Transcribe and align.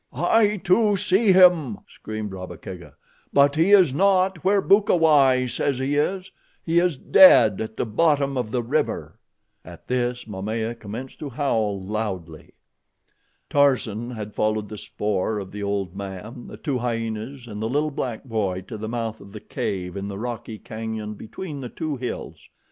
"I, 0.11 0.57
too, 0.57 0.95
see 0.95 1.31
him," 1.31 1.77
screamed 1.87 2.31
Rabba 2.31 2.57
Kega; 2.57 2.95
"but 3.31 3.55
he 3.55 3.69
is 3.69 3.93
not 3.93 4.43
where 4.43 4.59
Bukawai 4.59 5.45
says 5.45 5.77
he 5.77 5.93
is. 5.95 6.31
He 6.65 6.79
is 6.79 6.97
dead 6.97 7.61
at 7.61 7.75
the 7.75 7.85
bottom 7.85 8.35
of 8.35 8.49
the 8.49 8.63
river." 8.63 9.19
At 9.63 9.85
this 9.87 10.25
Momaya 10.25 10.73
commenced 10.73 11.19
to 11.19 11.29
howl 11.29 11.79
loudly. 11.79 12.55
Tarzan 13.47 14.09
had 14.09 14.33
followed 14.33 14.69
the 14.69 14.77
spoor 14.79 15.37
of 15.37 15.51
the 15.51 15.61
old 15.61 15.95
man, 15.95 16.47
the 16.47 16.57
two 16.57 16.79
hyenas, 16.79 17.45
and 17.45 17.61
the 17.61 17.69
little 17.69 17.91
black 17.91 18.23
boy 18.23 18.61
to 18.61 18.79
the 18.79 18.89
mouth 18.89 19.21
of 19.21 19.31
the 19.33 19.39
cave 19.39 19.95
in 19.95 20.07
the 20.07 20.17
rocky 20.17 20.57
canyon 20.57 21.13
between 21.13 21.61
the 21.61 21.69
two 21.69 21.95
hills. 21.97 22.49